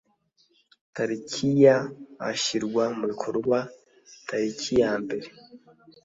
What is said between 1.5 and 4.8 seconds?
ya ashyirwa mu bikorwa tariki